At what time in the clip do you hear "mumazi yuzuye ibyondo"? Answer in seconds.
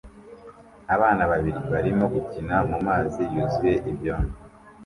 2.69-4.35